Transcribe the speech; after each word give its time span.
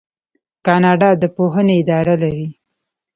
کاناډا 0.65 1.09
د 1.21 1.23
پوهنې 1.35 1.73
اداره 1.81 2.15
لري. 2.23 2.47